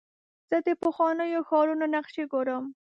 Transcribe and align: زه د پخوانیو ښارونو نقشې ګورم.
زه 0.49 0.57
د 0.67 0.69
پخوانیو 0.81 1.45
ښارونو 1.49 1.85
نقشې 1.95 2.23
ګورم. 2.33 2.63